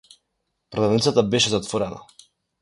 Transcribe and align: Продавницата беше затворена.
Продавницата 0.69 1.23
беше 1.23 1.49
затворена. 1.49 2.01